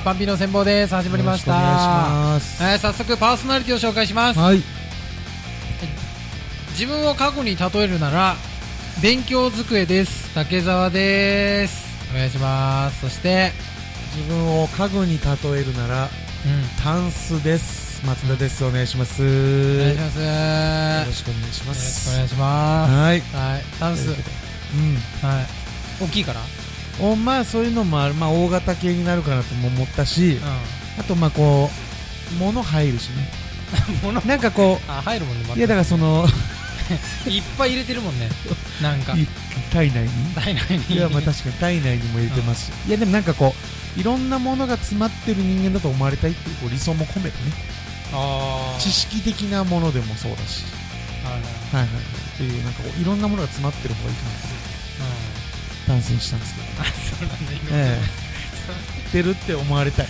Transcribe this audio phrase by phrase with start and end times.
[0.00, 0.94] パンピーの戦法です。
[0.94, 1.52] 始まりました。
[1.52, 2.62] よろしくお願いします。
[2.62, 4.38] えー早速パーソナリティを紹介します。
[4.38, 4.62] はい。
[6.72, 8.36] 自分を過去に例えるなら
[9.02, 10.32] 勉強机です。
[10.34, 11.86] 竹澤です。
[12.14, 13.00] お願いします。
[13.00, 13.52] そして
[14.16, 16.10] 自分を家具に例えるならうん。
[16.82, 18.04] タンスです。
[18.06, 18.64] 松田です。
[18.64, 19.22] お願いします。
[19.22, 20.18] お願いします。
[20.20, 20.30] よよ
[21.06, 22.92] ろしくお願いしまろしくすお願いします。
[22.92, 23.20] はい。
[23.20, 23.62] はい。
[23.80, 24.08] タンス。
[24.10, 25.26] うことで。
[25.26, 25.46] はい。
[26.04, 26.40] 大きいから？
[26.40, 26.67] うん
[27.00, 28.14] おまあそういうのもある。
[28.14, 30.40] まあ大型系になるかなとも思ったしう
[30.98, 31.70] あとまあこ
[32.32, 33.28] う物入るしね。
[34.26, 36.26] なんかこあ入るもんねまいやだからその
[37.28, 38.28] いっぱい入れてるもんね。
[38.82, 39.12] なんか。
[39.14, 39.26] い
[39.72, 40.10] 体内に？
[40.34, 40.96] 体内に。
[40.96, 43.54] いやまあ確かに体内にも入れてますし、いやでもなんかこ
[43.96, 47.52] ういろんなものが詰まってる人間だと思われたいっていうこう理想も込めてね。
[48.12, 50.64] ああ知識的なものでもそうだし。
[51.22, 51.82] はいはいはい。
[51.82, 54.48] はいはいっていうなんかこういろんなものが詰まってる方がいいかなと。
[54.98, 55.27] ダン
[56.02, 56.66] スにしたんですけど。
[56.82, 57.62] あそうなんだ今。
[57.72, 57.98] え
[59.08, 59.10] え。
[59.12, 60.06] てるって思われたい、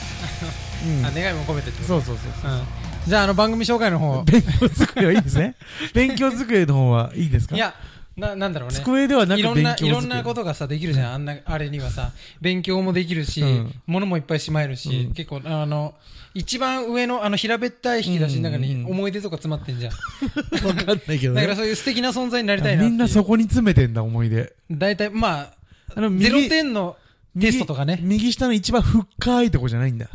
[0.86, 1.06] うん。
[1.06, 1.88] あ願いも込めてってこと？
[1.88, 2.54] そうそうそうそうう。
[2.56, 2.62] ん。
[3.06, 4.22] じゃああの番組紹介の方。
[4.24, 5.54] 勉強机はいいですね。
[5.94, 7.54] 勉強机の方はいいですか？
[7.54, 7.74] いや
[8.16, 8.74] ななんだろうね。
[8.74, 11.14] 机ではなくいろんないろんなことがさできるじゃん。
[11.14, 13.74] あんなあれにはさ勉強もできるし、うん。
[13.86, 15.12] 物もいっぱいしまえるし、うん。
[15.14, 15.94] 結構あの
[16.34, 19.92] 一番上のあの平べったい引き出しの中に思い出とか詰まってんじゃん、
[20.66, 21.40] わかんないけどね。
[21.40, 24.52] だからそういう素敵な存在になりたいなみんなそこに詰めてんだ思い出。
[24.70, 25.57] 大体まあ
[25.94, 26.96] あのゼロ点の
[27.38, 27.98] テストとかね。
[28.02, 30.08] 右右下の一番深いとこじゃないんだ。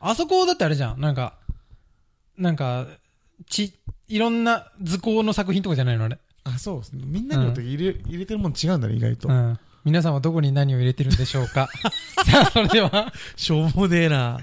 [0.00, 1.00] あそこだってあれじゃん。
[1.00, 1.34] なんか
[2.36, 2.86] なんか
[3.48, 3.74] ち
[4.08, 6.18] いろんな図工の作品とかじゃないのあれ。
[6.44, 7.02] あそうですね。
[7.04, 9.58] みんなによって入れ,、入れてるもん違うんだね意外と、うん。
[9.84, 11.68] 皆さんはどこに何を入れてるんでしょうか。
[12.26, 13.12] さあそれでは。
[13.36, 14.38] しょうもねえな。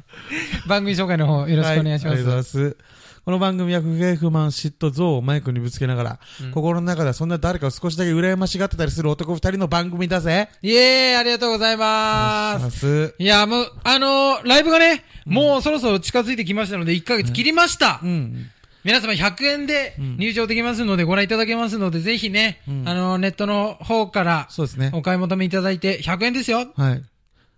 [0.68, 2.78] 番組紹介の方よろしくお願いします、はありがとうございます
[3.26, 6.52] この番組は不平不満嫉妬憎悪をマイクにぶつけながら、うん。
[6.52, 10.50] 心の中ではそんな誰かを少しだけ羨ましがってたりする男二人の番組だぜ。
[10.62, 12.58] イエーイありがとうございま。
[12.60, 12.80] ます。
[12.80, 18.02] すいや、もう、あのーライブがね、もうそろそろ近づいてきましたので、1ヶ月切りました。
[18.04, 18.50] うん。
[18.84, 20.18] 皆様100円でうん。
[20.18, 22.84] 入場できますので、ご覧いただけますので、ぜひね、うん。
[22.90, 24.92] あのーネットの方からそうですね。
[24.94, 26.74] お買い求めいただいて、100円ですよ。
[26.76, 27.04] はい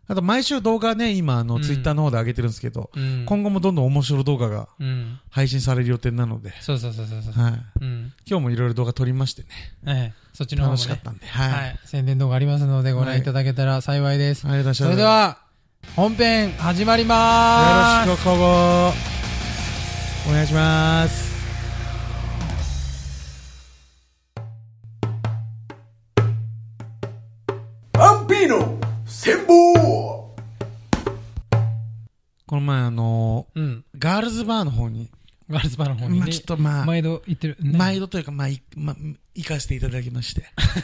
[0.07, 3.25] あと毎週動画ね今あのうんツイッターの方で上げてるんですけど、うん。
[3.25, 5.19] 今後もどんどん面白い動画がうん。
[5.29, 7.33] 配信される予定なので、そうそうそうそうそう。
[7.43, 8.13] はい、うん。
[8.25, 9.47] 今日もいろいろ動画撮りましてね
[9.88, 10.99] ええ、そっちの方もね楽しかっ。
[11.03, 11.79] たんで、はい、はい。
[11.85, 14.45] 宣伝動画ありますので、ご覧いただけたら幸いです。
[14.47, 15.38] ありがとうございましたそれでは、
[15.95, 18.07] 本編始まりまーす。
[18.07, 18.29] よろしく
[20.29, 21.25] お願いします
[32.55, 33.63] この前あのうん。
[33.63, 35.09] ーガールズバーの方に、
[35.49, 37.57] ガールズバーの方にまあねちょっとまあ、毎度行ってる。
[37.59, 38.95] ね毎度というか、まあ、いま、
[39.35, 40.43] 行かせていただきまして。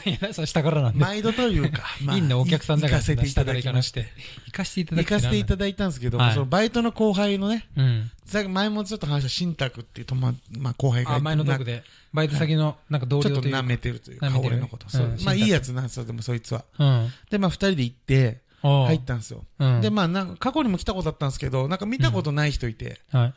[0.10, 1.00] いや、そう下からなんで。
[1.00, 3.02] 毎度というか、 まあ、いいんだ、お客さんだから。
[3.02, 4.08] 行かせていただきまして。。
[4.48, 8.12] 行かせていただ行かせていただだいたんですけど、はいそのバイトの後輩のね、うん。
[8.54, 11.84] 前もちょっと話した新宅っていうと、まあ、まあ、後輩がいあ、て前のトークで。
[12.14, 13.60] バイト先の、なんか同ちょっと僚というか。
[13.60, 14.90] 舐めてるというか、俺のこと。
[14.90, 16.66] そううんまあ、いいやつなんですよ、でもそいつは。
[16.78, 17.10] うん。
[17.30, 19.44] で、まあ、二人で行って、入ったんですよ。
[19.60, 19.82] うん。
[19.82, 23.34] で、まあ、なんか過去にも来たことあったんですけど、なんか見たことない人いて、はい。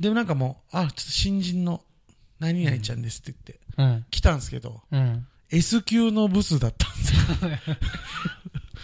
[0.00, 1.82] でもなんかもう、あ、ちょっと新人の
[2.38, 3.34] 何々ちゃんですって
[3.76, 4.06] 言って、うん。
[4.10, 5.26] 来たんですけど、うん。
[5.50, 7.76] S 級のブスだったんですよ。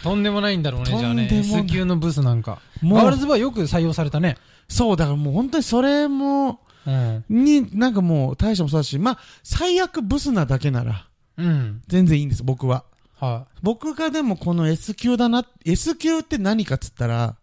[0.03, 1.27] とんでもないんだろうね、じゃあね。
[1.27, 2.59] とんでもない S 級のブスなんか。
[2.81, 4.37] もうガールズバーよく採用されたね。
[4.67, 7.23] そう、だからもう本当にそれも、うん。
[7.29, 11.81] に、なんかもう大将もそうだし、まあ、最悪ブスなだけなら、うん。
[11.87, 12.85] 全然いいんです、僕は。
[13.15, 17.35] は僕がでもこの S 級だな、S 級って何かっつったら、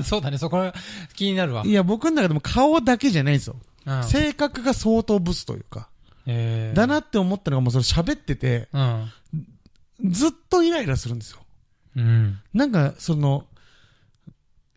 [0.00, 0.04] い。
[0.04, 0.74] そうだね、そこは
[1.14, 1.64] 気になるわ。
[1.64, 3.56] いや、僕の中でも顔だけじゃないんですよ。
[3.86, 4.04] うん。
[4.04, 5.88] 性格が相当ブスというか。
[6.26, 6.86] えーだ。
[6.86, 9.10] なって思ったのがもうそれ喋ってて、うん。
[10.10, 11.38] ずっとイライラするんですよ。
[11.96, 12.38] うん。
[12.52, 13.46] なんか、その、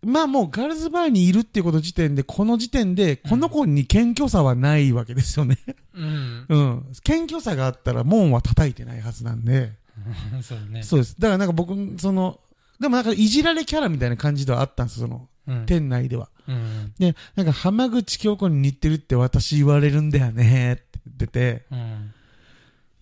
[0.03, 5.57] まあもうガールズバーにいるっていうこと時点で、この時点で、この子に謙虚さはないわけですよね。
[5.93, 6.45] うん。
[6.47, 6.85] うん。
[7.03, 9.73] 謙虚さがあったら門は叩いてないはずなんで。
[10.41, 10.83] そうだね。
[10.83, 11.15] そうです。
[11.19, 12.39] だからなんか僕、その、
[12.79, 15.65] でもなんかいじられキャラみたいな感じではあったんですよ、その、うん。
[15.65, 16.29] 店内では。
[16.47, 16.93] うん。
[16.99, 22.13] で、なんか浜口京子に似てるって私言われるんだよねって言ってて、うん。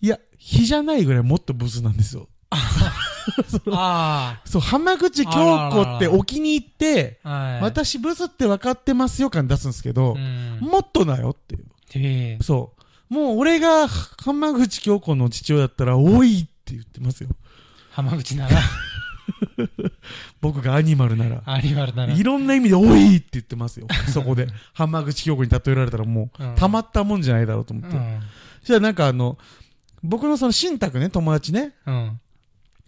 [0.00, 2.28] いや、日じゃないぐらいもっとブスなんですよ。
[3.72, 7.20] あ そう、浜口京子ってお気に入って。
[7.24, 10.58] 私ブスって分かってますよ感出すんですけどう、ん。
[10.60, 11.36] もっとだよっ
[11.90, 12.42] ていう。
[12.42, 12.72] そ
[13.10, 13.14] う。
[13.14, 17.30] もう俺が浜口京子の父親だったら、おいって言ってますよ。
[17.90, 18.58] 浜口なら、
[20.40, 21.42] 僕がアニマルなら。
[21.44, 22.12] アニマルなら。
[22.12, 23.86] いろんな意味で、おいって言ってますよ。
[24.12, 24.48] そこで。
[24.74, 27.96] 浜口京子に例えられたらもう、うんたまったもんじゃないだろうと思って。
[27.96, 28.20] うん。
[28.64, 29.38] じゃあなんかあの、
[30.02, 32.20] 僕のその新宅ね、友達ね、うん。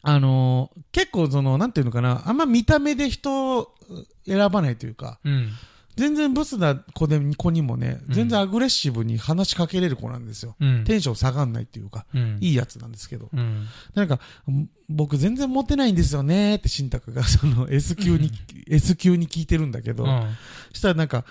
[0.02, 3.74] あのー結構その、なんていうのかな、あんま見た目で人を
[4.26, 5.50] 選ばないというか、うん。
[5.98, 10.54] 全然ブスな子で子にもね、うん全然アグレッシブに話しかけれる子なんですよ。
[10.60, 10.84] うん。
[10.84, 12.38] テンション下がんないっていうか、うん。
[12.40, 13.28] いいやつなんですけど。
[13.32, 13.66] うん。
[13.94, 18.30] なんか、ん僕全然モテないんですよねって新宅が その S 級に、
[18.68, 20.36] S 級に聞いてるんだけど、うん。
[20.72, 21.24] したらなんか、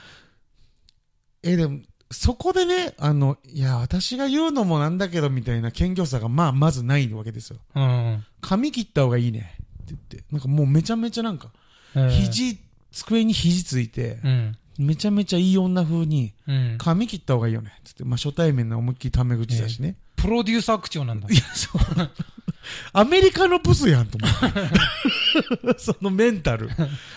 [1.43, 1.79] え、でも、
[2.11, 7.59] そこでね、あの、いや、私が言うのもなんだけどみたいな謙虚さがまあまずないわけですよ。
[7.75, 8.25] うん。
[8.41, 11.51] 髪切った方がいいねって言って、なんかもうめちゃめちゃなんか、
[11.95, 14.57] えー、肘、机に肘ついて、うん。
[14.79, 16.75] めちゃめちゃいい女風に、うん。
[16.77, 19.95] 髪切った方がいいよねってって、まあ初対面の思いっきりタメ口だしね。
[20.15, 21.35] プロデューサー口調なんだい。
[21.35, 21.81] や、そう。
[22.93, 25.77] アメリカのブスやんと思って。
[25.79, 26.69] そのメンタル。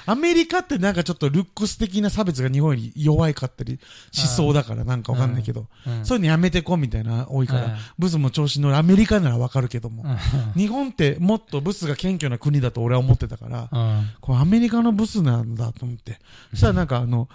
[0.07, 3.79] アメリカってなんかちょっとルックス的な差別が日本より弱いかったり
[4.13, 6.05] しそうだからなんかわかんないけど、うん。
[6.05, 10.61] そういうのやめてこみたいな多いから、はいブスも調子乗るアメリカならわかるけども、うん。
[10.61, 14.11] 日本ってもっとブスが謙虚な国だと俺は思ってたから、うん。
[14.21, 16.19] これアメリカのブスなんだと思って。
[16.51, 17.29] そしたらなんかあの、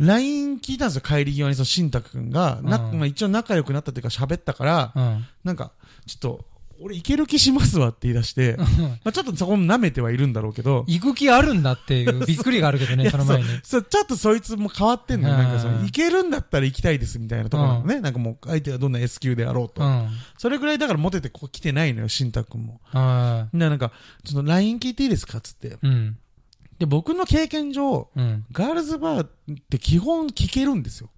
[0.00, 5.26] LINE 聞いたんですよ、帰り際にその新宅くんが、なうんまあ、一応仲良くなったっていうか喋ったから、うん。
[5.44, 5.72] なんか、
[6.06, 6.44] ちょっと、
[6.84, 8.66] 俺いける気しますわって言い出して、ま
[9.04, 13.48] あちょっとそこも舐めてはいるんだろうけど、行く気あるんだっていうびっくりがあるけどね、その前に。
[13.62, 15.34] そうちょっとそいつも変わってんのよ。
[15.34, 18.00] うんなんかその、いけるんだったら行きたいですみたいなところなのね。
[18.00, 19.82] なんかもう相手がどんな S 級であろうと。
[19.82, 20.08] うん。
[20.36, 22.82] それぐらいだからモテてここ来てないのよ、新宅くんも。
[22.84, 23.90] はで、なんか、
[24.22, 25.68] ちょっと LINE 聞いていいですかつって。
[25.68, 25.70] い。
[25.82, 26.18] うん。
[26.78, 28.44] で、僕の経験上、うん。
[28.52, 29.30] ガールズバーっ
[29.70, 31.08] て基本聞けるんですよ。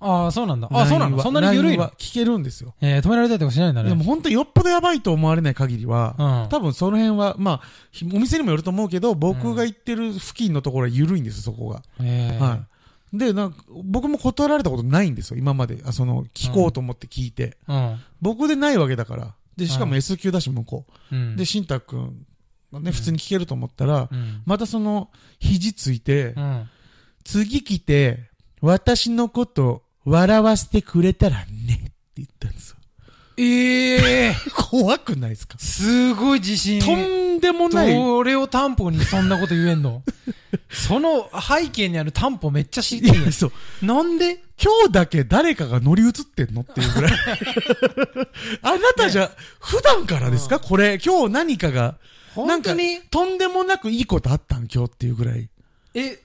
[0.00, 0.68] ああ、そうなんだ。
[0.72, 1.82] あ、そうなのそんなに緩いの？
[1.82, 2.74] は聞けるんですよ。
[2.80, 3.90] えー、止められたりとかしないんだね。
[3.90, 6.48] でも本当よっぽどやばいと思われない限りは、うん。
[6.48, 7.60] 多分その辺は、まあ、
[7.92, 11.82] ひお店にもよると思うけど、僕が行ってる付近のところは緩いんですよ、そこが。
[12.00, 12.56] えー、は
[13.12, 13.18] い。
[13.18, 15.82] で、なんか、僕も断られたことないんですよ、今まで。
[15.84, 17.58] あ、その、聞こうと思って聞いて。
[17.66, 18.00] うん。
[18.22, 19.34] 僕でないわけだから。
[19.56, 21.34] で、しかもうん S 級だし、向こうん。
[21.34, 21.36] う。
[21.36, 22.26] で、新太くん、
[22.72, 24.42] ね、普通に聞けると思ったら、うん。
[24.46, 25.10] またその、
[25.40, 26.68] 肘ついてう、ん。
[27.24, 28.30] 次来て、
[28.62, 32.76] 私のこと、笑わせてくれたらね、って言ったんですよ。
[33.36, 35.58] ええー、怖くないですか？
[35.58, 36.80] すごい自信。
[36.80, 37.94] とんでもない。
[37.94, 40.02] どれを担保にそんなこと言えんの？
[40.68, 43.32] その背景にある担保めっちゃ知りたい。
[43.32, 43.52] そう。
[43.86, 44.42] なんで？
[44.62, 47.12] 今日だけ誰かが乗り移ってんのっていうぐらい。
[48.62, 51.96] あなたじゃ、普段からですか、これ、今日何かが、
[52.34, 52.92] 本当に？
[52.94, 55.48] なんかとんでもなくいいことあったん今日っていうぐらい。
[55.94, 56.20] え、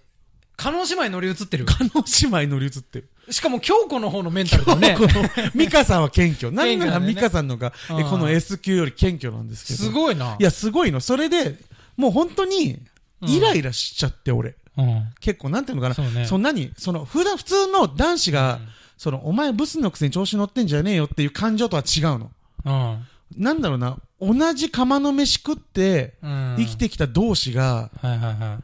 [0.57, 1.65] 加納姉妹乗り移ってる？
[1.69, 3.09] あの姉妹乗り移ってる。
[3.29, 5.03] しかも京子の方のメンタルだねこ。
[5.07, 5.09] の、
[5.53, 6.51] ミカさんは謙虚。
[6.51, 9.79] なんなら謙虚だねミカさんのが、えうんこの S 級より謙虚なんですけど。
[9.79, 10.35] すごいな。
[10.39, 10.99] いや、すごいの。
[10.99, 11.57] それで、
[11.97, 12.79] もう本当に、
[13.21, 14.55] イライラしちゃって、俺。
[14.77, 15.13] うん。
[15.19, 15.95] 結構、なんていうのかな。
[15.95, 18.59] そうねそんなに、その、普段、普通の男子が、
[18.97, 22.31] その、お前ブスのくせに調子乗ってんじゃねえよっていう感情とは違うの。
[22.65, 23.07] うん。
[23.37, 26.55] なんだろうな、同じ釜の飯食って、うん。
[26.59, 28.59] 生きてきた同士が、はいはいは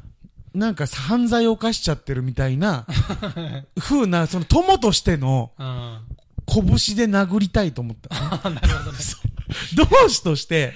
[0.54, 2.86] なんか犯罪を犯しちゃってるみたいな、
[3.80, 5.52] 風な、その友としての。
[6.48, 8.10] 拳で殴りたいと思った。
[8.44, 8.98] あなるほどね。
[9.76, 10.74] 同志として、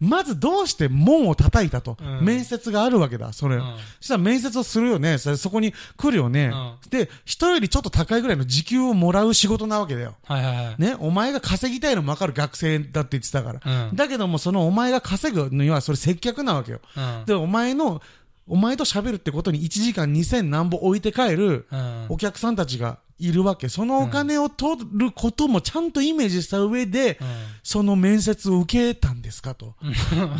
[0.00, 0.08] うん。
[0.08, 1.96] まずどうして門を叩いたと。
[2.00, 3.56] うん面接があるわけだ、それ。
[3.56, 3.62] うん
[4.00, 5.18] そしたら面接をするよね。
[5.18, 6.52] そこに来るよね。
[6.52, 10.16] うで、人よりちょっと高いぐらいの時給をもらう仕事なわけだよ。
[10.24, 10.74] はいはいはい。
[10.78, 13.88] ね、お前が稼ぎたいのもわかる学生だって言ってたから。
[13.88, 16.80] うんだけども、そのお前が稼ぐにはそれ接客なわけよ。
[16.96, 17.24] うん。
[17.24, 18.02] で、お前の、
[18.48, 22.06] お前と喋るってことに1時間2000何本置いて帰るうん。
[22.08, 23.68] お客さんたちがいるわけ。
[23.68, 27.18] そのお金を取ることもちゃんとイメージした上で、
[27.62, 29.74] その面接を受けたんですかと。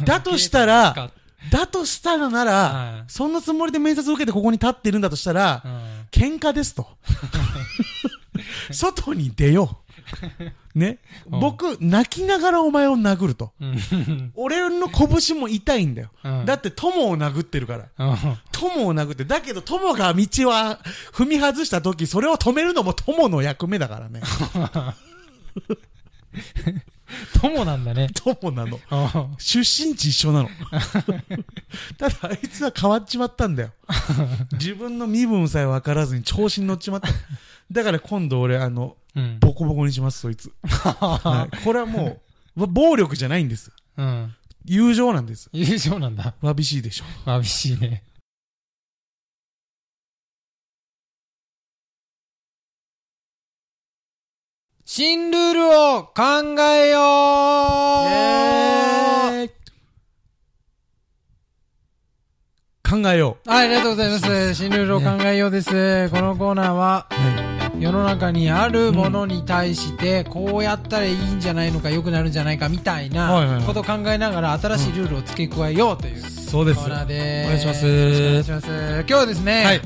[0.04, 1.10] だとしたら、
[1.50, 5.72] だとしたらならはい、そんなつもりで面接を受けてここに立ってるんだとしたらう、ん。
[6.10, 6.86] 喧嘩ですと。
[8.70, 9.78] 外に出よ
[10.40, 10.44] う。
[10.78, 10.98] ね。
[11.30, 13.52] うん僕、泣きながらお前を殴ると。
[13.60, 14.32] うん。
[14.34, 16.10] 俺の拳も痛いんだよ。
[16.24, 18.06] うんだって友を殴ってるから。
[18.06, 18.16] うん。
[18.52, 20.78] 友を殴って、だけど友が道は
[21.12, 24.22] 踏み外した時、それを止めるのも友の役目だからね。
[27.40, 28.08] 友なんだね。
[28.14, 28.78] 友なの。
[28.90, 30.50] うん出身地一緒なの。
[31.96, 33.70] ただあいつは変わっちまったんだよ。
[34.52, 37.08] 自分の身分さえ分からずに調子に乗っちまった。
[37.70, 39.38] だから今度俺、あの、うん。
[39.40, 40.52] ボコボコにします、そいつ。
[40.66, 42.20] はい、これはも
[42.56, 43.70] う、暴力じゃないんです。
[43.96, 44.34] うん。
[44.64, 45.48] 友情なんです。
[45.52, 46.34] 友情なんだ。
[46.40, 47.30] わびしいでしょ。
[47.30, 48.04] わびしいね。
[54.84, 56.22] 新ルールを考
[56.62, 56.98] えよ
[59.44, 59.48] う
[62.88, 64.54] 考えよはい、ありがとうございます。
[64.54, 66.08] 新ルールを考えようです。
[66.08, 67.14] このコーナーは、う。
[67.14, 76.20] は世の中にあるものに対して、こうやったらいいんじゃないのか、良くなるんじゃないか、みたいないことを考えながら、新しいルールを付け加えようというい。
[76.20, 76.80] そうです。
[76.80, 77.46] コーナーです。
[77.46, 78.66] お願いします。
[78.66, 79.80] 今日はですね、はい。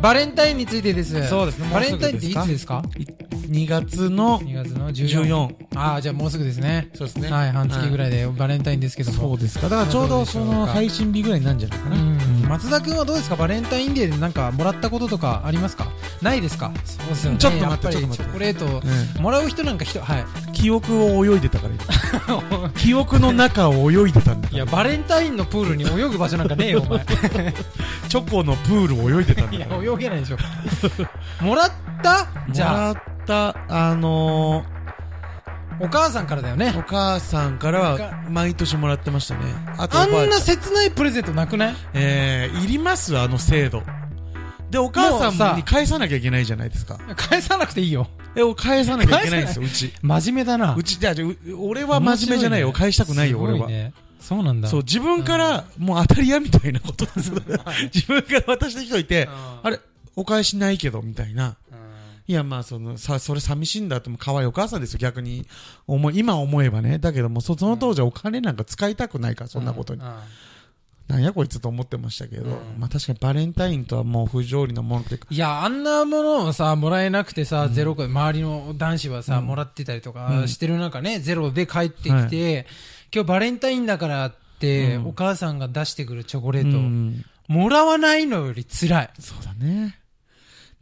[0.00, 1.28] バレンタインについてです。
[1.28, 1.68] そうですね。
[1.72, 2.82] バレンタインっていつですか？
[2.98, 5.24] い ?2 月の ?2 月の14。
[5.24, 5.54] 14。
[5.76, 6.90] ああ、じゃあもうすぐですね。
[6.94, 7.30] そうですね。
[7.30, 9.18] はい、半月ぐらいでバレンタインですけども。
[9.18, 9.68] そうですか。
[9.68, 11.96] だからちょうどその配信日ぐらいになるんじゃないかな。
[11.96, 12.14] うん
[12.48, 13.36] 松田君はどうですか？
[13.36, 15.86] バレンタインデーでなんかもらったこととかありますか？
[16.22, 16.70] ないですか？
[16.84, 18.82] そうですよねちょっと待ってやぱりちょっと待ってチョコレートを
[19.16, 21.74] うんもらう人なんか人はい記憶を泳いでたから
[22.28, 27.04] 今 記憶の中を泳いでたんだいやバレンタインのプールに泳ぐ場所なんかねえよお前
[28.08, 30.36] チョコのプールを泳いでたんいやだから泳げないでしょ
[31.40, 31.70] もらっ
[32.02, 32.26] た？
[32.50, 32.94] じゃあ
[33.26, 34.64] たあの
[35.80, 36.70] お母さんからだよね。
[36.70, 39.40] ー、お母さんからは毎年もらってましたね。
[39.76, 40.40] あとあんあちゃん。
[40.40, 41.74] 切ないプレゼントなくない？
[41.94, 43.82] えー、いりますあの制度。
[44.70, 46.98] でお母もうささんに返さなきゃいけないじゃないですか。
[47.16, 48.08] 返さなくていいよ。
[48.36, 49.92] え返さなきゃいけないんですようち。
[50.02, 50.74] 真面目だな。
[50.74, 52.72] うちじゃあじゃあう俺は真面目じゃないよ。
[52.72, 53.68] 返したくないよ俺は。
[54.20, 54.68] そうなんだ。
[54.68, 57.30] そう、自分から、もう当たり屋みたいなことです。
[57.94, 59.28] 自分から渡した人いて、
[59.62, 59.78] あれ、
[60.16, 61.56] お返しないけど、みたいな。
[62.26, 65.46] いや、まあ、その、さ、それ寂しいんだって、もう可愛いお母さんですよ、逆に。
[65.86, 66.98] 思い、今思えばね。
[66.98, 70.00] だけども、そその当時はお金なんか使いたくないから、そんなことに。
[70.00, 70.08] うん
[71.06, 82.66] なんやこいつと思ってましたけど、うんまあ確かにバレンタインとはもう不条理なものっていうか、いや、あんなものをさ、もらえなくてさ、ゼロ個、周りの男子はさ、もらってたりとうんかしてる中ね、ゼロで帰ってきて、
[83.14, 89.10] 今日バレンタインだからって、うんお母さんが出してくるチョコレうート、ん、もらわないのより辛い。
[89.18, 89.98] そうだね。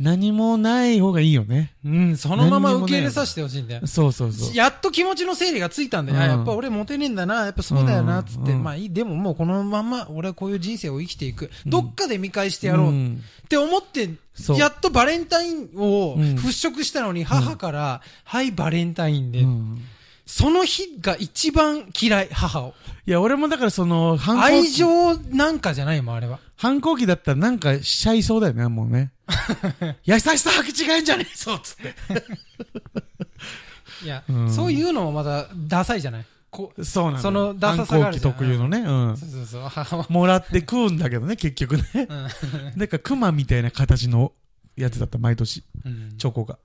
[0.02, 1.72] 何もない方がいいよね。
[1.84, 3.86] うん、そのまま受け入れさせてほしいんだよ。
[3.86, 4.54] そうそうそう。
[4.54, 6.18] やっと気持ちの整理がついたんだよ。
[6.18, 6.22] うん。
[6.24, 8.50] あやっぱ俺モテねえんだな、やっぱそうだよな、つって。
[8.50, 8.64] うん。
[8.64, 11.50] まあいい、でももうこのまま俺はこういう人生を生きていく。
[11.66, 12.88] どっかで見返してやろう。
[12.88, 13.22] っん。
[13.48, 14.10] て思って、
[14.56, 16.22] やっとバレンタインをうん。
[16.34, 19.82] 払拭したのに、母から、はい、バレンタインで、うん
[20.26, 22.74] その日が一番嫌い、母を。
[23.06, 26.38] いや、俺もだからその、反抗期愛情なんかじゃないもん、あれは。
[26.56, 29.12] 反抗期だったらなんかしちゃいそうだよね、もうね。
[30.04, 31.92] 優しさ履き違えんじゃねえぞつって。
[34.04, 36.26] いや、うんそういうのもまたダサいじゃない？
[36.50, 37.18] こうそうなの。
[37.18, 38.78] そのダサさがあるじゃん反抗期特有のね。
[38.78, 40.06] うんそうそうそう、母は。
[40.08, 41.84] もらって食うんだけどね、結局ね。
[41.94, 42.06] うん
[42.76, 44.32] なんか熊みたいな形の
[44.76, 45.64] やつだった、毎年。
[45.84, 46.58] うんチョコが。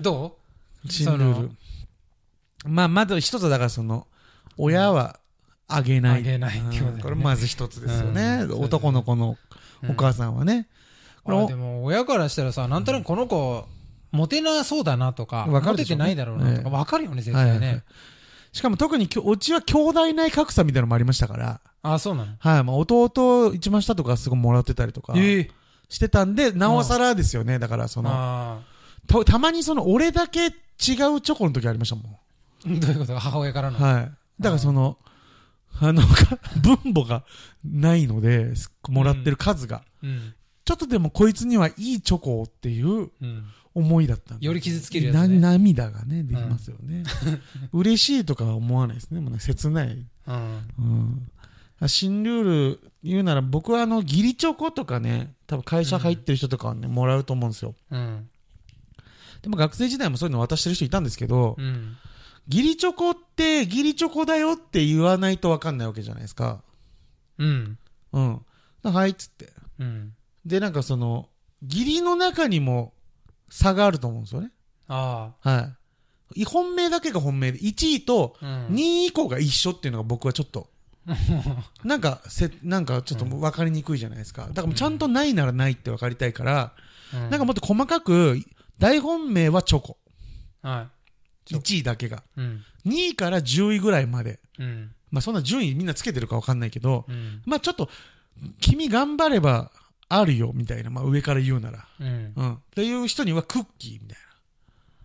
[0.00, 0.36] ど
[0.84, 0.88] う？
[0.92, 1.50] 新ルール。
[2.64, 4.06] まあ、まず一つはだからその、
[4.56, 5.18] 親は
[5.68, 6.18] あげない。
[6.18, 8.46] あげないってことだよねうんこれまず一つですよね。
[8.48, 9.36] うん男の子の
[9.88, 10.68] お母さんはね。
[11.22, 13.66] これあでも親からしたらさ、なんとなくこの子、
[14.12, 17.82] モテなそうだなとか、わかるでしょうねモテてないだろうなとか、ええわかるよね、絶はいはいはい対ね。
[18.52, 21.60] しかも特にきょ、うちは兄弟内格差みたいなのもありましたから。
[21.82, 22.32] あ、そうなの？
[22.38, 22.64] はい。
[22.64, 25.14] まあ、弟一番下とかすごいもらってたりとか。
[25.16, 25.50] ええ。
[25.88, 27.58] してたんで、なおさらですよね。
[27.58, 28.60] だから、その、あ
[29.06, 32.16] たたまにその、俺だけ違うチョコの時ありましたもん。
[32.64, 32.68] あ。
[32.80, 33.18] どういうこと？
[33.18, 33.78] 母親からの？
[33.78, 34.12] はい。
[34.40, 34.98] だからその、
[35.80, 37.24] あの、か 分母が
[37.64, 39.82] ないので、すもらってる数が。
[40.02, 40.34] うん。
[40.64, 43.44] ちょっとでもこいつにはいいチョコをっていううん。
[43.74, 47.02] 思いだったんでより傷つけるやつ涙がね、できますよね。
[47.72, 49.20] 嬉しいとかは思わないですね。
[49.20, 50.06] もうね、切ない。
[50.28, 50.68] うん。
[50.78, 51.88] うん。
[51.88, 57.74] 新ルール言うなら、僕はあの、義理チョコとかね、多分会社入ってる人とかはね、もらうと思うんですよ。
[57.90, 58.28] うん。
[59.42, 61.96] でも学生時代もそういうの渡してる人いたんですけど、うん。
[62.48, 66.62] 義理チョコって義理チョコだよって言わないとわかんないわけじゃないですか。
[67.38, 67.78] うん。
[68.12, 68.46] うん。
[68.82, 69.52] だはいっつって。
[69.78, 70.12] うん。
[70.44, 71.28] で、なんかその、
[71.62, 72.92] 義理の中にも
[73.48, 74.50] 差があると思うんですよね。
[74.88, 75.72] あは
[76.36, 76.44] い。
[76.44, 78.66] 本命だけが本命で、1位とあ。
[78.68, 78.74] うん。
[78.74, 80.68] 2位以降が一緒っていうのが僕はちょっと、
[81.84, 84.46] なんか、せ、なんかちょっと分かりにくいじゃないですか。
[84.48, 86.72] だからもうちゃんとないならないって分かりたいから、
[87.12, 88.40] うんなんかもっと細かく、
[88.78, 89.98] 大本命はチョコ。
[90.62, 90.94] はチョコ
[91.50, 92.18] 1位だけが。
[92.18, 92.40] い。
[92.40, 92.64] うん。
[92.86, 94.40] 2位から10位ぐらいまで。
[94.58, 94.92] うん。
[95.10, 97.42] まあそんな順位みんなつけてるか分かんないけど、うん。
[97.44, 97.88] まあちょっと、
[98.60, 99.70] 君頑張れば
[100.08, 100.90] あるよ、みたいな。
[100.90, 101.86] まあ上から言うなら。
[102.00, 102.32] うん。
[102.34, 102.54] うん。
[102.54, 104.18] っていう人にはクッキーみたい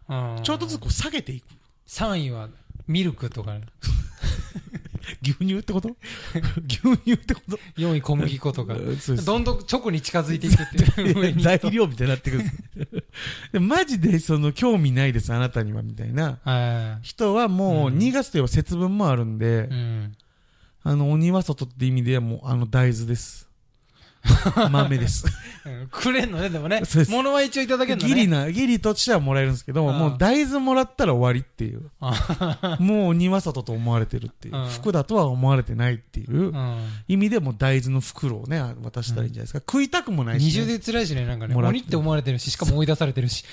[0.07, 0.33] な。
[0.33, 1.45] あーちょっとずつこう下げていく。
[1.87, 2.49] 3位は
[2.87, 3.55] ミルクとか、
[5.21, 5.95] 牛乳ってこと？
[6.67, 8.75] 牛乳ってこと？4位小麦粉とか。
[8.75, 11.41] どんどんチョコに近づいていくっていう。
[11.41, 12.37] 材料みたいになってく
[13.53, 19.49] るマジでその興味ないですあなたにはみたいなは人はもううん2月といえば節分もあるんで、い。
[19.49, 20.13] うん。
[20.83, 23.48] あの鬼は外って意味ではもうあの大豆です
[24.71, 25.25] 豆です。
[25.25, 25.29] う
[25.69, 28.13] んくれんのね、でもね物は一応いただけるのね。
[28.13, 31.89] ギリな、ギリとしてはもらえるんですけど、もう大豆もらったら終わりっていう。
[31.99, 34.69] あもう庭里と思われてるっていううん。
[34.69, 36.77] 服だとは思われてないっていううん。
[37.07, 39.59] 意味でもう大豆の袋をね、渡したらいいんじゃないですか。
[39.59, 41.55] 食いたくもないしね、二重で辛いしね、なんかね。
[41.55, 43.45] 鬼って思われてるし、しかも追い出されてるし。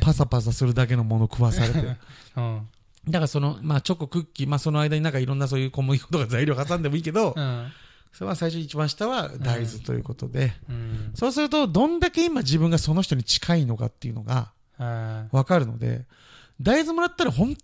[0.00, 1.78] パサパサするだけのもの食わされて。
[2.36, 2.68] うん。
[3.06, 7.72] だからその、まあチョコ、クッキー、まあその間になんかいろんなそういう小麦粉とか材料挟んでもいいけど、うん。
[8.12, 11.10] それは最初一番下は大豆ということで、うん。
[11.14, 16.06] そうするとどんだけ今自分がその人に近いのかっていうのがあわかるので、
[16.60, 17.56] 大豆もらったら本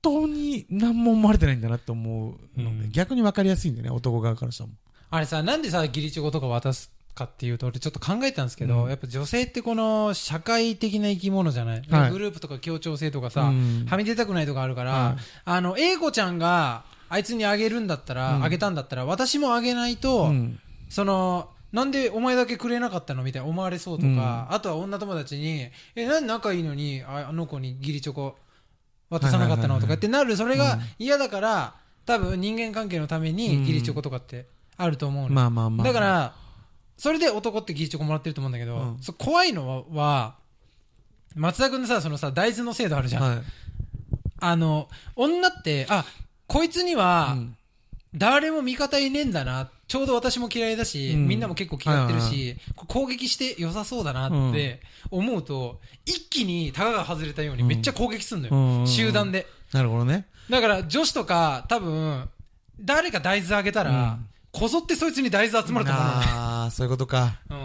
[0.00, 2.90] 当に何も思われてないんだなって思うので、うん。
[2.90, 4.74] 逆にわかりやすいんでね、男側からしたらも。
[5.10, 8.88] あれさ、なんでさ、義理チョコとか渡すかっていうと、俺ちょっと考えたんですけど、うん。
[8.88, 12.10] やっぱ女性ってこの社会的な生き物じゃない、はい。
[12.10, 13.86] グループとか協調性とかさ、うん。
[13.88, 15.16] はみ出たくないとかあるから、はい。
[15.44, 18.44] あの、英子ちゃんが、あいつにあげるんだったら、うん。
[18.44, 20.58] あげたんだったら、私もあげないと、うん。
[20.88, 23.22] その、なんでお前だけくれなかったの？
[23.22, 28.36] みたいな思われそうとか、あとは女友達に、え、なんで仲いいのに、ああの子に義理チョコ
[29.10, 29.78] 渡さなかったの？
[29.78, 31.74] とかってなる、それが嫌だから、
[32.06, 35.28] 多分人間関係のために義理チョコとかってあると思うの。
[35.30, 35.86] まあまあまあ。
[35.86, 36.34] だから、
[36.96, 40.36] それで男って義理チョコもらってると思うんだけど、怖いのは、
[41.34, 43.22] 松田君のさ、そのさ、大豆の制度あるじゃん。
[43.22, 43.42] はい。
[44.40, 46.04] あの、女って、あ、
[46.46, 47.56] こいつには、うん
[48.14, 49.70] 誰も味方いねえんだな。
[49.88, 58.54] ちょうど私も嫌いだし、うんみんなも結構嫌ってるはいし、こ攻撃して良さそうだなって思うと、一気にタガが外れたようにめっちゃ攻撃すんのよ。
[58.54, 59.46] うん集団で。
[59.72, 60.26] なるほどね。
[60.50, 62.28] だから女子とか多分、
[62.78, 67.38] 誰か大豆あげたら、うんこぞってそいつに大豆集まると思うああ、そういうことか。
[67.48, 67.58] うん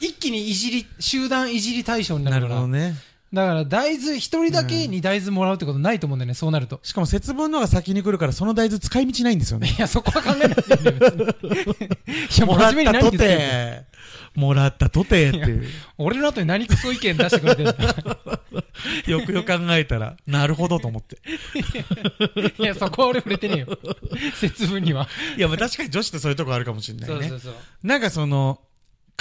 [0.00, 2.54] 一気にいじり、集団いじり対象にななるから。
[2.54, 2.94] るほどね。
[3.32, 6.80] だから大豆、一人だけに大豆もらうってことないと思うんだよね、そうなると。
[6.82, 9.74] しかも節分のが先に来るから、その大豆使い道ないんですよね。
[9.76, 11.86] いや、そこは考えない いんだよ、別に。
[11.86, 13.84] いや、もらっ真面目にたと何言ってんのて、
[14.34, 15.66] もらったとてっていう。
[15.96, 17.72] 俺の後に何クソ意見出してくれてんだ
[19.06, 21.18] よくよく考えたら、なるほどと思って。
[22.58, 23.78] いや、そこは俺触れてねえよ。
[24.34, 25.08] 節分には。
[25.38, 27.28] いや、まあ確かに女子ってそういうとこあるかもしれないね。
[27.28, 27.54] そうそうそう。
[27.82, 28.60] なんかその、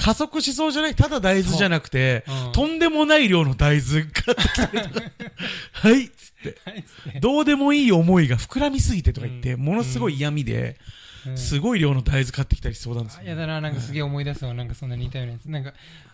[0.04, 0.96] 加速しそうじゃない？
[0.96, 2.38] ただ大豆じゃなくて、そう。
[2.48, 2.52] うん。
[2.54, 4.66] とんでもない量の大豆買ってきた。
[4.66, 5.06] りとか
[5.74, 6.30] はいっつ
[7.10, 7.20] って。
[7.20, 9.62] どうでもいい思いが膨らみすぎてとか言って、うん。
[9.62, 10.78] ものすごい嫌味で、
[11.28, 11.38] うん。
[11.38, 13.24] すごい量の大豆買ってきたりしそうなんですよ。
[13.26, 15.46] やだな、なんかすげえ思い出すわ、なんかそんな似たようなやつ。
[15.46, 15.74] なんか、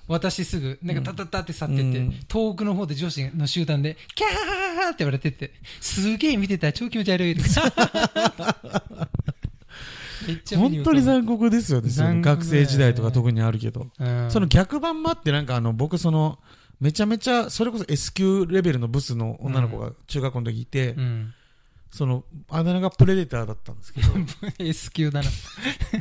[0.10, 2.20] 私すぐ、なんかタタタって去ってって、うん。
[2.28, 7.36] 遠くの方で女子の集団で、キャーって言われてて、すげえ見てた、超気持ち悪い。
[7.36, 9.08] めっちゃ見
[10.56, 11.90] 本当にさ、残酷ですよね。
[12.22, 13.88] 学生時代とか特にあるけど。
[14.00, 16.40] うんその逆版もあって、なんかあの、僕その、
[16.80, 21.34] めちゃめちゃ、それこそ S 級レベルのブスの女の子が中学校の時いて、うん。
[21.90, 24.08] その、あだ名がプレデターだったんですけど、
[24.60, 25.30] S 級だな。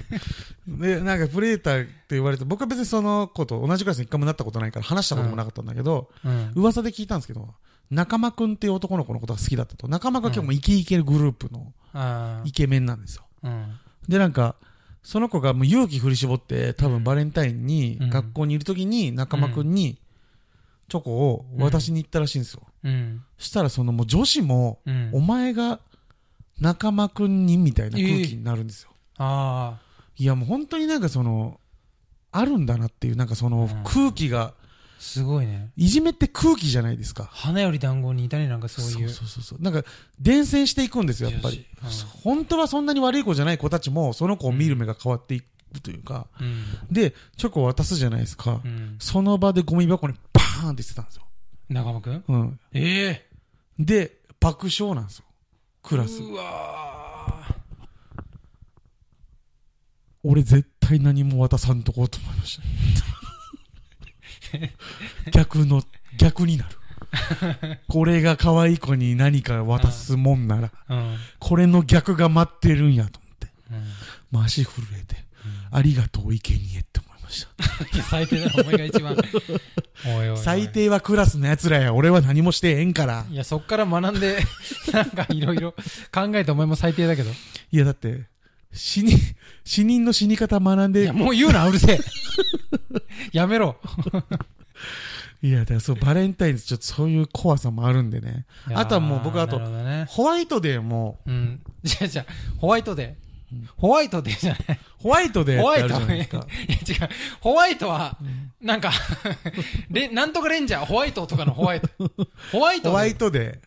[0.68, 6.52] で、なんかプレデターって言われて、僕は別にその子と同じクラスに一回もなったことないから話したこともなかったんだけど、うん。
[6.56, 7.54] 噂で聞いたんですけど、
[7.90, 9.88] 仲間くんっていう男の子のことが好きだったと。
[9.88, 13.24] 仲間が結構もうイケイケグループのあイケメンなんですよ。
[13.42, 13.48] あ。
[13.48, 13.78] うん。
[14.08, 14.56] で、なんか、
[15.02, 20.00] その子がもう勇気振り絞って、多分バレンタインにうん学校にいる時に仲間くんに
[20.88, 22.62] チョコを渡しに行ったらしいんですよ。
[22.82, 23.22] うん。
[23.38, 25.10] したらそのもう女子も、うん。
[25.12, 25.80] お前が
[26.60, 28.90] 仲間くんにみたいな空気になるんですよ。
[29.18, 29.78] あ
[30.16, 31.60] いやもう本当になんかその、
[32.32, 34.65] あるんだなっていう、なんかそのうん空気が、あ。
[34.98, 35.70] すごいね。
[35.76, 37.28] いじめって空気じゃないですか。
[37.32, 39.08] 花より団子にいたね、なんかそういう。
[39.08, 39.62] そうそうそう。
[39.62, 39.84] なんか、
[40.20, 41.66] 伝染していくんですよ、やっぱり。
[41.82, 46.64] 女子本当はそんなに悪い子じゃない子たちも、その子を見る目が変わっていくというか、うん。
[46.90, 48.60] で、チョコを渡すじゃないですか。
[48.64, 48.96] うん。
[48.98, 51.22] その場でゴミ箱にバーンって捨てたんですよ。
[51.68, 52.60] 中間くんうん。
[52.72, 53.26] ええ
[53.78, 55.24] で、爆笑なんですよ。
[55.82, 56.22] クラス。
[56.22, 57.56] うわー
[60.28, 62.62] 俺絶対何も渡さんとこうと思いました。
[65.32, 65.82] 逆の、
[66.18, 66.76] 逆になる。
[67.88, 71.16] これが可愛い子に何か渡すもんなら、うん。
[71.38, 73.48] これの逆が待ってるんやと思って。
[74.32, 74.44] うん。
[74.44, 75.16] 足震えて、
[75.70, 78.02] ありがとう、生贄って思いました。
[78.02, 79.16] 最低だな、お前が一番。
[80.36, 80.70] 最。
[80.72, 81.94] 低はクラスの奴らや。
[81.94, 83.24] 俺は何もしてええんから。
[83.30, 84.38] いや、そっから学んで、
[84.92, 85.72] なんかいろいろ
[86.12, 87.30] 考えてお前も最低だけど。
[87.72, 88.26] いや、だって、
[88.76, 89.12] 死に、
[89.64, 91.98] 死人の死に方学んでいや、、もう言うな、うるせえ。
[93.32, 93.76] やめろ。
[95.42, 98.46] いや、だからそう、バレンタインズちょっとそういう怖さもあるんでね。
[98.74, 100.06] あとはもう僕あとなるほどね。
[100.08, 101.60] ホワイトデーも、うん。
[101.82, 103.26] じゃあじゃあホワイトデー。
[103.76, 104.80] ホワイトデーじゃない。
[104.98, 106.46] ホワイトデーホワイトってあるじゃないですか。
[106.98, 107.14] いや違う。
[107.40, 108.18] ホワイトは、
[108.60, 108.90] なんか、
[109.88, 111.88] レなんとかレンジャー、ホワイトとかのホワイト。
[112.50, 113.60] ホワイトホワイトデ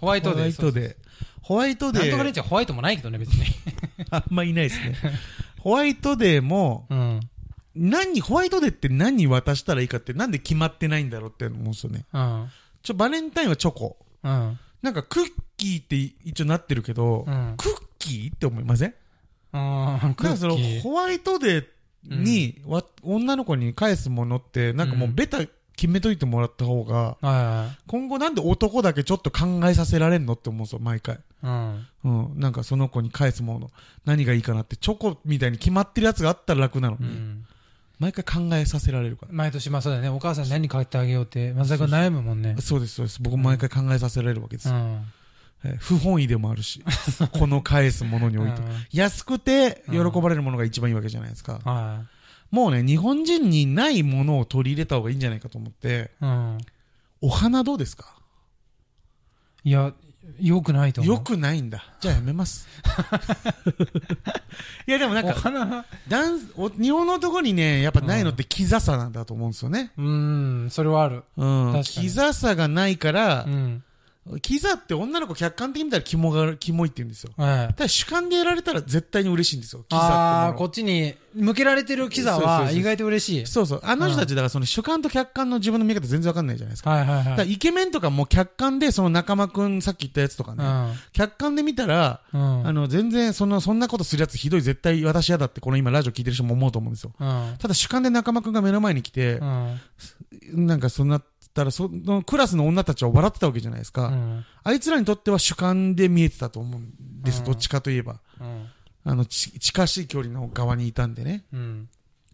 [0.00, 0.24] ホワイー。
[0.24, 0.52] ホワトデー。
[0.52, 1.09] そうイトデー。
[1.42, 3.46] ホワイトデー、なんとかレンジャー、ホワイトもないけどね、別に。
[4.10, 4.94] あんまいないですね。
[5.58, 7.20] ホワイトデーも、うん。
[7.74, 12.04] 何、ホワイトデーって何渡したらいいかってなんで決まってないんだろうって思うんですよね。
[12.12, 12.48] うん。
[12.82, 13.96] ちょ、バレンタインはチョコ。
[14.22, 14.58] うん。
[14.82, 18.94] なんかクッキーって一応なってるけど、うんクッキーって思いません？
[19.52, 20.14] うん。
[20.14, 20.80] クなんかそのッキー。
[20.80, 21.66] ホワイトデー
[22.08, 25.40] に、わ女の子に返すものって、なんかもうベタ
[25.80, 27.16] 決めといてもらった方が、
[27.86, 31.14] 今後なんで男だけちょっと考えさせられんのって思うんですよ、毎回。
[31.14, 31.18] い。
[31.42, 31.86] うん。
[32.04, 32.38] うん。
[32.38, 33.70] なんかその子に返すもの、
[34.04, 37.46] 何がいいかなって、チョコみたいに決まってるやつがあったら楽なのに、うん。
[37.98, 39.32] 毎回考えさせられるから。
[39.32, 40.10] 毎年まあそうだよね。
[40.10, 42.56] お母さんに何買ってあげようって、松田君悩むもんね。
[42.60, 43.22] そうです、そうです。
[43.22, 44.74] 僕毎回考えさせられるわけですよ。
[44.74, 45.12] うん。
[45.64, 46.84] えー不本意でもあるし、
[47.32, 48.68] この返すものにおいてうん。
[48.92, 51.58] 安くて喜ばれるものが一番いいわけじゃないですか。
[51.64, 52.02] は
[52.50, 56.24] もうね、日本人にないものを取り入れた方がいいんじゃないかと思って、い。
[56.24, 56.58] うん。
[57.20, 58.16] お花どうですか？
[59.62, 59.92] いや、
[60.40, 61.14] よくないと思う。
[61.16, 61.84] よくないんだ。
[62.00, 62.66] じゃあやめます。
[64.86, 65.84] いやでもなんおか、花？
[66.08, 69.92] ダンスお日本の男にね、やっぱないのってキザさなんだと思うんですよね。
[69.96, 71.22] うん、それはある。
[71.36, 71.46] う
[71.78, 71.82] ん。
[71.84, 73.84] キザさがないからう、ん。
[74.42, 77.32] キザって女の子客観的に見たらキモが、キモいって言うんですよ。
[77.36, 77.74] はい。
[77.74, 79.84] ただ主観でやられたら絶対に嬉しいんですよ。
[79.88, 83.46] キザってもああ、のこっちに向けられてるキザは意外と嬉しい。
[83.46, 83.80] そうそう。
[83.82, 86.90] あの人たちだからその主観と客観の自分の見方全然わかんないじゃないですか。
[86.90, 87.52] はいはいだからはい。
[87.52, 90.64] イケメンとかも客観でその仲間くんさっき言ったやつとかね、
[91.12, 92.66] 客観で見たら、うん。
[92.68, 97.12] あの全然そのそんなことするやつひどい絶対私嫌だってこの今ラジオ聞いてる人も思うと思うんですよ。
[97.18, 97.54] うん。
[97.58, 100.66] ただ主観で仲間くんが目の前に来てう、ん。
[100.66, 104.08] なんかそんなったらそのクラスの女たちは笑ってたわけじゃないですか。
[104.08, 104.44] うん。
[104.62, 107.40] あいつらにとっては主観で見えてたと思うんです。
[107.40, 108.20] うんどっちかといえば。
[108.40, 108.66] うん。
[109.04, 111.44] あの、ち近しい距離の側にいたんでね。
[111.52, 111.88] うん。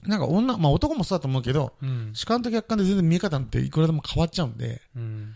[0.05, 2.11] なんか女、まあ男もそうだと思うけど、うん。
[2.12, 5.35] 主観と客観で全然見え方なんていくらでも変わっちゃうんで、うん。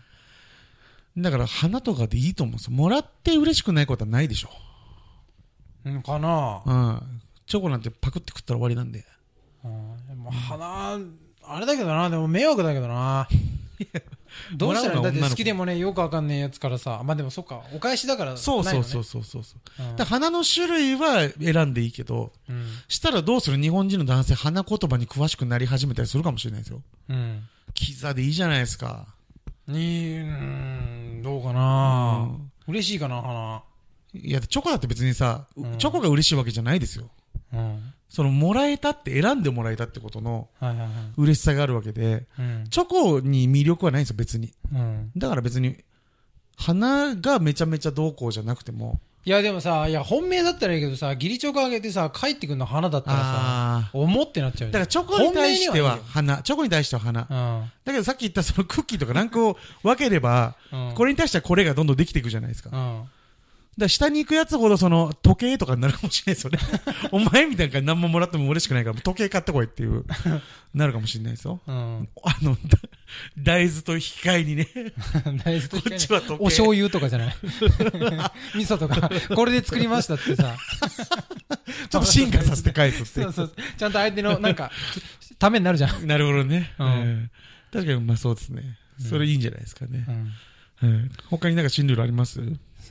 [1.17, 2.71] だから花とかでいいと思うんですよ。
[2.73, 4.49] もらって嬉しくないことはないでしょ。
[5.85, 7.21] うんかなうん。
[7.47, 9.03] チョコなんてパクって食ったら終わりなんで。
[9.65, 10.07] うん。
[10.07, 10.97] でも花、
[11.43, 13.27] あれだけどな、でも迷惑だけどな。
[14.55, 19.03] どうしたらいいだって好きでもね、よくわかんないやつからさ、まあでもそっか、お返しだから、そうそうそうう。
[19.03, 19.83] そうそうそう。
[19.89, 22.65] うんだから花の種類は選んでいいけど、うん。
[22.87, 26.81] したらどうする日本人の男性花言葉に詳しくなり始めたりするかもしれないですよ。
[27.09, 27.47] うん。
[27.73, 29.07] キザでいいじゃないですか。
[29.67, 32.29] に、うん、どうかな
[32.67, 33.63] 嬉しいかな、花。
[34.13, 37.09] いや、チョコだって別にさ、うんチョコが嬉しいわけじゃないですよ。
[37.53, 37.93] うん。
[38.09, 40.49] その、もらえたって選んでもらえたってことの。
[41.17, 42.65] 嬉しさがあるわけで、うん。
[42.69, 44.53] チョコに魅力はないんですよ、別に。
[44.73, 45.11] うん。
[45.15, 45.77] だから別に、
[46.57, 57.21] 花がめちゃめちゃどうこうじゃなくても、いやでもさ、いや本命だったらいいけどさ、義理チョコあげてさ、帰ってくるの花だったらさ、あ思ってなっちゃうだからチョコに対しては本花、チョコに対しては花。
[57.21, 60.87] 命にはいいよだけどさっき言ったそのクッキーとかランクを分ければ、うん。
[60.87, 60.95] うん。
[60.95, 62.71] これに対してはこれがどんどんできていくじゃないですか。
[63.77, 66.59] だ下に行くやつほどその時計とかになるかもしれないですよね。
[67.11, 70.03] お前みたいな何ももらっても嬉しくないから、時計買ってこいっていう、
[70.73, 71.61] なるかもしれないですよ。
[71.65, 72.09] うん。
[72.23, 72.59] あの、だ
[73.37, 74.67] 大豆と引き換えにね、
[75.45, 77.35] 大豆とこっちは時計お醤油とかじゃない
[78.55, 80.55] 味噌とか、これで作りましたってさ。
[81.89, 83.53] ちょっと進化させて返すってそうそう。
[83.77, 84.71] ちゃんと相手の、なんか、
[85.39, 86.05] ためになるじゃん。
[86.07, 86.73] なるほどね。
[86.77, 87.31] うんうん
[87.71, 88.77] 確かに、まあそうですね。
[88.99, 90.11] それいいんじゃないですかねう。
[90.11, 90.33] ん。
[90.83, 92.41] うん他になんか新ルールあります？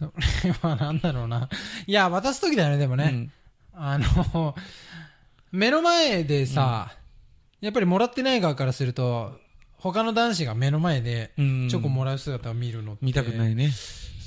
[0.00, 1.48] それはなんだろうな。
[1.86, 3.04] いや、渡すときだよね、でもね。
[3.04, 3.32] うん
[3.72, 4.54] あの、
[5.52, 6.92] 目の前でさ、
[7.60, 9.38] やっぱりもらってない側からすると、
[9.76, 13.06] 他の男子が目の前でうんチョコもらう姿を見るのって。
[13.06, 13.70] 見たくないね。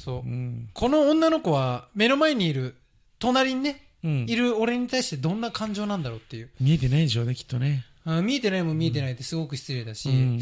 [0.04, 0.32] そうう。
[0.32, 0.70] ん。
[0.74, 2.76] この女の子は目の前にいる、
[3.20, 6.50] 隣にね、うんいる俺に対してどんな感情なんだろうっていう。
[6.60, 7.86] 見えてないでしょうね、きっとね。
[8.06, 10.40] あ見えてないもん見えてないってすごく失礼だし、うん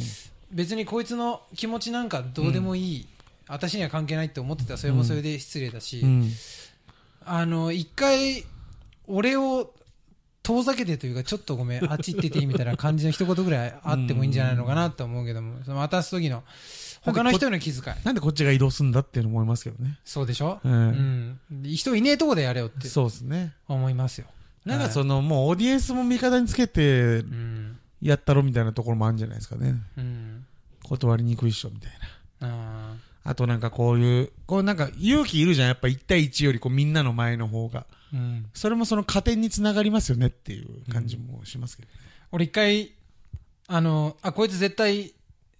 [0.51, 3.07] 別にこいつの気持ちなんかどうでもいい、
[3.51, 6.31] 私には関係ないって思ってたらそれもそれで失礼だし、うん。
[7.25, 8.45] あの、一回、
[9.07, 9.73] 俺を
[10.41, 16.43] 遠ざけてというか、ちょっとごめん、あっち行ってていいみたいな感じの一言ぐらいあってもいいんじゃないのかなと思うけども、その渡す時の、
[17.01, 17.97] 他の人への気遣い。
[18.05, 19.99] なんでこっちが移動するんだっていうのも思いますけどね。
[20.05, 23.53] そうでしょ、ううんん、人いねえとこでやれよってそうですね。
[23.67, 24.27] 思いますよ。
[24.65, 27.77] なんかその、もうオーディエンスも味方につけてうん。
[28.01, 29.75] やったろみたいなところもあるんじゃないですかね。
[29.97, 30.45] うん。
[30.83, 31.91] 断りにくいっしょみたい
[32.39, 32.47] な。
[32.47, 35.67] ああとなんかこういう、こうなんか勇気いるじゃん。
[35.67, 37.85] やっぱ1対1よりこうみんなの前の方が。
[38.13, 38.45] ーうん。
[38.53, 41.93] それもその加点につながりますよねっていう感じもしますけどね。
[42.31, 42.91] 俺一回、
[43.67, 45.13] あの、あ、こいつ絶対、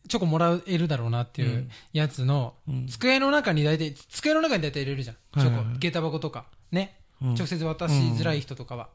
[0.07, 5.15] チョコもらえるだろうなっていううんやつの、うん机の中に大体、机の中に大体入れるじゃん。
[5.15, 6.45] チョコ、はいはいはい下駄箱とか。
[6.71, 6.97] ね。
[7.21, 8.89] うん直接渡しづらい人とかは。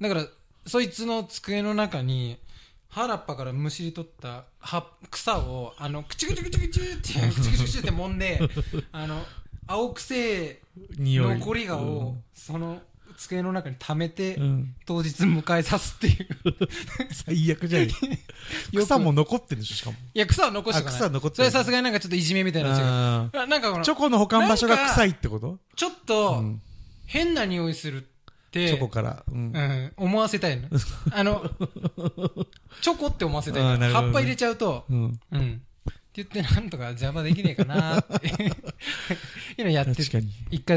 [0.00, 0.26] だから、
[0.66, 2.38] そいつの机の中に、
[2.90, 8.40] 原っぱからむしり取った葉草を、あの、くちゅくちゅくちゅくちゅって、くちゅくちゅくちゅって揉んで、
[8.92, 9.24] あの、
[9.66, 10.62] 青くせえ
[10.98, 11.38] 匂い。
[11.38, 12.82] 残りがうをん、その
[13.16, 14.74] 机の中に溜めて、うん。
[14.86, 16.28] 当日迎えさすっていう。
[17.12, 17.88] 最悪じゃん。
[18.74, 19.96] 草も残ってるでしょ、しかも。
[20.12, 23.46] いや、草は残して草は残ってるそれさすがになんかちょっといじめみたいになっちゃう。
[23.46, 25.58] なんかこの、ーチョコの保管場所が臭いってこと？
[25.76, 26.62] ちょっと、うん
[27.06, 28.19] 変な匂いするって、
[28.52, 29.24] チョコから。
[29.30, 30.68] うんうん、思わせたいの。
[31.12, 31.50] あの、
[32.80, 33.78] チョコって思わせたいの。
[33.78, 35.20] ね葉っぱ入れちゃうと、うん。
[35.32, 35.62] うん。
[35.88, 38.28] って言ってなんとか邪魔できねえかなって。
[39.58, 40.02] いうのやって。
[40.02, 40.22] 一回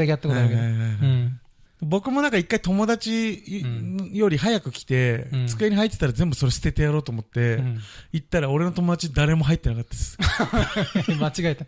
[0.00, 0.60] けやったことあるけど。
[0.60, 1.40] うん。
[1.84, 7.80] 僕もなんか一回友達うんより早く来て、うん机に入ってたら全部それ捨ててやろうと思って、うん
[8.12, 10.18] 行ったら俺の友達誰も入ってなかったです。
[11.20, 11.66] 間違えた。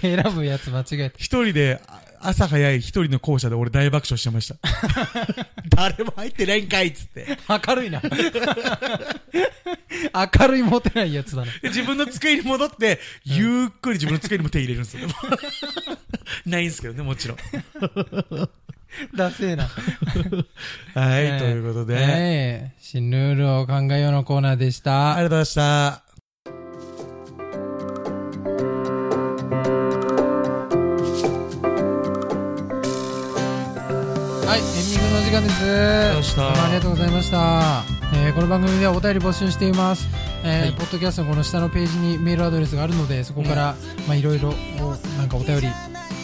[0.00, 1.16] 選ぶやつ間違えた。
[1.18, 4.56] 一人で、あ朝早い一人の校舎で俺大爆笑してました。
[5.68, 7.38] 誰も入ってないんかいっつって。
[7.48, 8.02] 明るいな。
[10.40, 11.52] 明るいモテないやつだな。
[11.62, 15.08] で自分の机に戻って、ゆっくり自分の机にも手入れるんですよ。
[16.46, 17.38] ないんですけどね、もちろん。
[19.16, 19.64] ダセえな。
[20.94, 25.14] はい、えーということで、ええ新ルールを考えようのコーナーでした。
[25.14, 25.62] ありがとうございました。
[34.46, 35.50] はい、エンディングのお時間で
[36.22, 36.40] す。
[36.40, 37.82] ありがとうございました。
[38.14, 40.06] えーこの番組ではお便り募集しています。
[40.44, 43.74] えーはいポッドキャストのこの下のページにメールアドレスがあるので、そこから、
[44.06, 45.66] まあいろいろ、おなんかお便り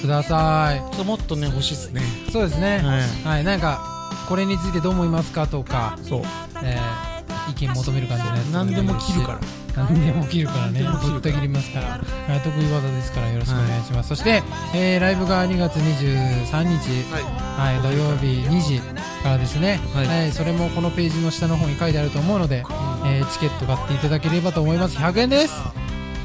[0.03, 1.05] ください。
[1.05, 2.03] もっとね、欲しいですね。
[2.31, 2.79] そうですね。
[3.25, 3.37] はい。
[3.37, 3.81] はい、なんか、
[4.29, 6.23] これについてどう思いますかとか、そう。
[6.63, 7.13] えー
[7.51, 8.47] 意見求める感じのやつ。
[8.47, 9.41] 何でも切るから。
[9.77, 10.81] 何でも切るからね。
[10.81, 14.43] ぶった切りますから、はい、得意技ですからよろしくお願いします、そして、
[14.75, 17.05] えーライブが2月23日、
[17.59, 17.83] はい。
[17.83, 18.79] 土曜日2時
[19.23, 20.29] からですね、ははい。
[20.29, 22.65] いそれもこのページの下の方に書いてあると思うので、
[23.05, 24.97] えーチケット買っていただければと思います。
[24.97, 25.55] 100円です。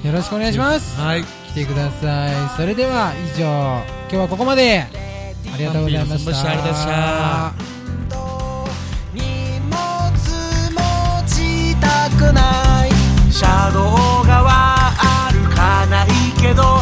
[0.04, 1.26] よろしくお願いします、はい。
[1.48, 2.50] 来てください。
[2.56, 3.46] それでは以上。
[4.10, 4.86] 今日はここまで。
[5.54, 6.50] ありがとうございました。
[6.50, 7.78] ありがとうございました。
[13.38, 13.80] 車道
[14.28, 14.92] 側
[15.32, 16.08] 歩かない
[16.42, 16.82] けど